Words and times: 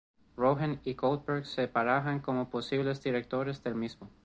Rogen 0.35 0.79
y 0.83 0.95
Goldberg 0.95 1.45
se 1.45 1.67
barajan 1.67 2.21
como 2.21 2.49
posibles 2.49 3.03
directores 3.03 3.63
del 3.63 3.75
mismo. 3.75 4.09